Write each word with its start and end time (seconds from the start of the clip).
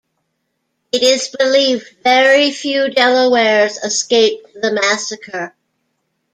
It 0.91 1.03
is 1.03 1.27
believed 1.37 1.97
very 2.03 2.49
few 2.49 2.89
Delawares 2.89 3.77
escaped 3.77 4.51
the 4.59 4.73
massacre. 4.73 5.53